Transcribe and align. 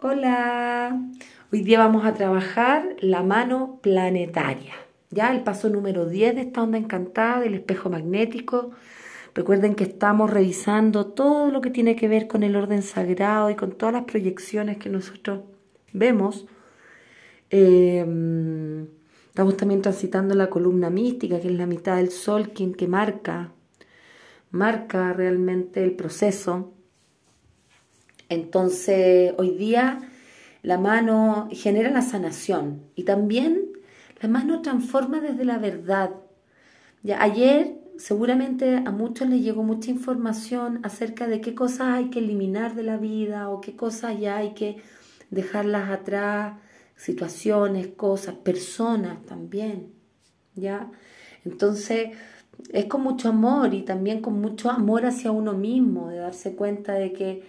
Hola, 0.00 0.96
hoy 1.52 1.62
día 1.62 1.80
vamos 1.80 2.04
a 2.04 2.14
trabajar 2.14 2.94
la 3.00 3.24
mano 3.24 3.80
planetaria. 3.82 4.74
Ya 5.10 5.34
el 5.34 5.42
paso 5.42 5.70
número 5.70 6.06
10 6.06 6.36
de 6.36 6.42
esta 6.42 6.62
onda 6.62 6.78
encantada 6.78 7.40
del 7.40 7.54
espejo 7.54 7.90
magnético. 7.90 8.70
Recuerden 9.34 9.74
que 9.74 9.82
estamos 9.82 10.30
revisando 10.30 11.06
todo 11.06 11.50
lo 11.50 11.60
que 11.60 11.70
tiene 11.70 11.96
que 11.96 12.06
ver 12.06 12.28
con 12.28 12.44
el 12.44 12.54
orden 12.54 12.82
sagrado 12.82 13.50
y 13.50 13.56
con 13.56 13.72
todas 13.72 13.92
las 13.92 14.04
proyecciones 14.04 14.78
que 14.78 14.88
nosotros 14.88 15.40
vemos. 15.92 16.46
Em, 17.50 18.86
estamos 19.30 19.56
también 19.56 19.82
transitando 19.82 20.36
la 20.36 20.48
columna 20.48 20.90
mística, 20.90 21.40
que 21.40 21.48
es 21.48 21.54
la 21.54 21.66
mitad 21.66 21.96
del 21.96 22.12
sol, 22.12 22.50
quien 22.50 22.72
que 22.72 22.86
marca, 22.86 23.50
marca 24.52 25.12
realmente 25.12 25.82
el 25.82 25.96
proceso 25.96 26.77
entonces, 28.28 29.34
hoy 29.38 29.50
día 29.56 30.00
la 30.62 30.78
mano 30.78 31.48
genera 31.52 31.90
la 31.90 32.02
sanación 32.02 32.82
y 32.94 33.04
también 33.04 33.68
la 34.20 34.28
mano 34.28 34.60
transforma 34.62 35.20
desde 35.20 35.44
la 35.44 35.58
verdad. 35.58 36.10
Ya, 37.02 37.22
ayer 37.22 37.78
seguramente 37.96 38.76
a 38.76 38.90
muchos 38.90 39.28
les 39.28 39.42
llegó 39.42 39.62
mucha 39.62 39.90
información 39.90 40.80
acerca 40.82 41.26
de 41.26 41.40
qué 41.40 41.54
cosas 41.54 41.88
hay 41.88 42.10
que 42.10 42.18
eliminar 42.20 42.74
de 42.74 42.82
la 42.82 42.96
vida 42.96 43.48
o 43.48 43.60
qué 43.60 43.76
cosas 43.76 44.18
ya 44.18 44.36
hay 44.36 44.54
que 44.54 44.76
dejarlas 45.30 45.90
atrás, 45.90 46.58
situaciones, 46.96 47.88
cosas, 47.88 48.34
personas 48.34 49.22
también. 49.22 49.92
¿Ya? 50.54 50.90
Entonces, 51.44 52.10
es 52.72 52.84
con 52.86 53.02
mucho 53.02 53.28
amor 53.28 53.74
y 53.74 53.82
también 53.82 54.20
con 54.20 54.40
mucho 54.40 54.70
amor 54.70 55.06
hacia 55.06 55.30
uno 55.30 55.54
mismo, 55.54 56.08
de 56.08 56.18
darse 56.18 56.54
cuenta 56.56 56.94
de 56.94 57.12
que 57.12 57.42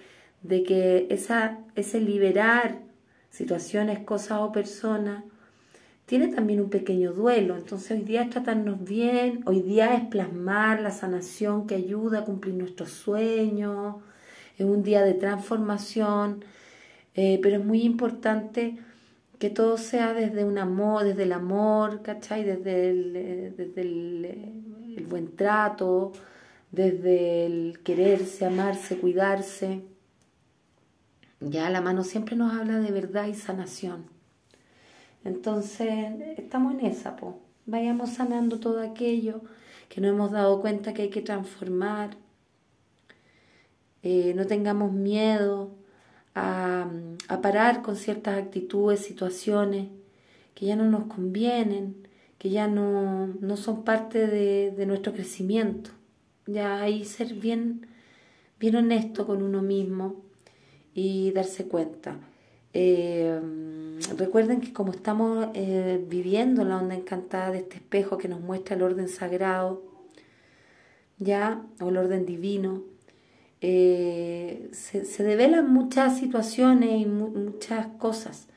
de 0.44 0.64
que 0.64 1.08
esa, 1.10 1.60
ese 1.76 2.00
liberar 2.00 2.80
situaciones, 3.30 4.00
cosas 4.00 4.40
o 4.42 4.52
personas 4.52 5.24
tiene 6.06 6.30
también 6.30 6.62
un 6.62 6.70
pequeño 6.70 7.14
duelo. 7.14 7.56
Entonces 7.56 7.92
hoy 7.92 8.04
día 8.04 8.24
es 8.24 8.32
tratarnos 8.32 8.84
bien, 8.84 9.44
hoy 9.46 9.62
día 9.62 9.94
es 9.96 10.06
plasmar 10.06 10.82
la 10.82 10.92
sanación 10.92 11.68
que 11.68 11.76
ayuda 11.76 12.20
a 12.20 12.26
cumplir 12.26 12.56
nuestros 12.56 12.90
sueños, 12.90 13.98
es 14.58 14.66
un 14.66 14.84
día 14.84 15.04
de 15.04 15.14
transformación, 15.14 16.44
eh, 17.16 17.40
pero 17.44 17.58
es 17.58 17.66
muy 17.66 17.84
importante 17.84 18.78
que 19.40 19.50
todo 19.50 19.78
sea 19.78 20.14
desde 20.14 20.44
un 20.44 20.58
amor, 20.58 21.04
desde 21.06 21.24
el 21.24 21.32
amor, 21.32 22.02
¿cachai? 22.02 22.44
Desde 22.44 22.90
eh, 22.90 23.54
desde 23.56 23.82
eh, 23.82 24.54
el 24.98 25.06
buen 25.06 25.36
trato, 25.36 26.12
desde 26.72 27.46
el 27.46 27.80
quererse, 27.84 28.46
amarse, 28.46 28.98
cuidarse. 28.98 29.84
Ya 31.42 31.70
la 31.70 31.82
mano 31.82 32.04
siempre 32.04 32.36
nos 32.36 32.54
habla 32.54 32.80
de 32.80 32.92
verdad 32.92 33.28
y 33.28 33.34
sanación. 33.34 34.06
Entonces, 35.24 35.90
estamos 36.38 36.74
en 36.74 36.86
esa, 36.86 37.16
po. 37.16 37.40
Vayamos 37.66 38.12
sanando 38.12 38.60
todo 38.60 38.82
aquello 38.82 39.42
que 39.88 40.02
no 40.02 40.08
hemos 40.08 40.32
dado 40.32 40.62
cuenta 40.62 40.94
que 40.94 41.04
hay 41.04 41.10
que 41.10 41.22
transformar. 41.22 42.18
Eh, 44.04 44.34
no 44.36 44.48
tengamos 44.48 44.92
miedo 44.92 45.72
a, 46.36 46.90
parar 47.42 47.82
con 47.84 47.96
ciertas 47.96 48.38
actitudes, 48.38 49.02
situaciones 49.02 49.88
que 50.56 50.66
ya 50.66 50.76
no 50.76 50.86
nos 50.86 51.06
convienen, 51.06 52.08
que 52.38 52.50
ya 52.50 52.68
no, 52.68 53.28
no 53.28 53.58
son 53.58 53.84
parte 53.84 54.28
de, 54.28 54.72
de, 54.72 54.86
nuestro 54.86 55.14
crecimiento. 55.14 55.92
Ya 56.48 56.82
hay 56.82 57.06
ser 57.06 57.34
bien, 57.34 57.88
bien 58.60 58.76
honesto 58.76 59.26
con 59.26 59.42
uno 59.44 59.62
mismo 59.62 60.29
y 60.94 61.32
darse 61.32 61.66
cuenta. 61.68 62.18
Eh, 62.74 63.40
recuerden 64.18 64.62
que 64.62 64.74
como 64.74 64.92
estamos 64.92 65.48
eh, 65.54 66.04
viviendo 66.08 66.64
la 66.64 66.78
onda 66.78 66.96
encantada 66.96 67.52
de 67.52 67.60
este 67.60 67.78
espejo 67.78 68.18
que 68.18 68.28
nos 68.28 68.42
muestra 68.42 68.76
el 68.76 68.84
orden 68.84 69.10
sagrado, 69.10 69.84
ya, 71.18 71.64
o 71.82 71.90
el 71.90 71.98
orden 71.98 72.26
divino, 72.26 72.84
eh, 73.62 74.70
se, 74.72 75.04
se, 75.04 75.24
develan 75.24 75.72
muchas 75.74 76.18
situaciones 76.18 77.02
y 77.02 77.06
muchas 77.06 77.88
cosas. 77.98 78.48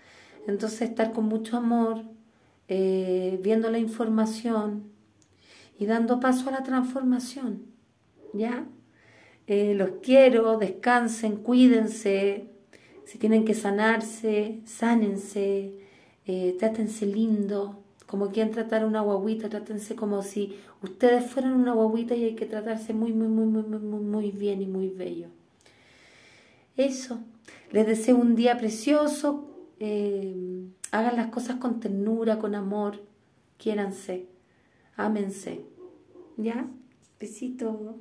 Entonces 0.47 0.83
estar 0.83 1.13
con 1.13 1.27
mucho 1.27 1.57
amor, 1.57 2.03
viendo 2.69 3.71
la 3.71 3.79
información 3.79 4.85
y 5.79 5.85
dando 5.85 6.21
paso 6.21 6.49
a 6.49 6.53
la 6.53 6.63
transformación, 6.63 7.67
¿ya? 8.33 8.65
Eh, 9.47 9.75
los 9.75 9.91
quiero, 10.03 10.59
descansen, 10.59 11.37
cuídense, 11.37 12.49
si 13.05 13.19
tienen 13.19 13.45
que 13.45 13.55
sanarse, 13.55 14.61
sánense, 14.65 15.75
eh, 16.27 16.57
trátense 16.59 17.07
lindo, 17.07 17.83
como 18.07 18.29
quien 18.29 18.51
tratar 18.51 18.85
una 18.85 19.01
guaguita, 19.01 19.49
trátense 19.49 19.97
como 19.97 20.23
si 20.23 20.57
ustedes 20.83 21.29
fueran 21.31 21.55
una 21.55 21.73
guaguita 21.73 22.15
y 22.15 22.25
hay 22.25 22.35
que 22.35 22.47
tratarse 22.47 22.93
muy, 22.95 23.13
muy, 23.13 23.29
muy, 23.29 23.47
muy, 23.47 23.79
muy, 23.79 24.01
muy 24.01 24.31
bien 24.31 24.63
y 24.63 24.67
muy 24.67 24.89
bello. 24.89 25.29
Eso, 26.77 27.21
les 27.71 27.87
deseo 27.87 28.17
un 28.17 28.35
día 28.35 28.57
precioso, 28.57 29.49
eh, 29.81 30.69
hagan 30.93 31.17
las 31.17 31.29
cosas 31.29 31.57
con 31.57 31.81
ternura, 31.81 32.39
con 32.39 32.55
amor, 32.55 33.03
quiéranse, 33.59 34.27
ámense. 34.97 35.65
¿Ya? 36.37 36.67
Besito. 37.19 37.97